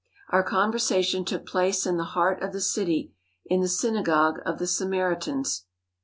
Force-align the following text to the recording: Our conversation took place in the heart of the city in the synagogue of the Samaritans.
Our 0.29 0.41
conversation 0.41 1.25
took 1.25 1.45
place 1.45 1.85
in 1.85 1.97
the 1.97 2.03
heart 2.17 2.41
of 2.41 2.53
the 2.53 2.59
city 2.59 3.11
in 3.45 3.61
the 3.61 3.67
synagogue 3.67 4.39
of 4.47 4.57
the 4.57 4.65
Samaritans. 4.65 5.65